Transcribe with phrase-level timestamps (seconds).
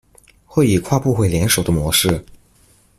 [0.47, 2.25] 會以跨部會聯手的模式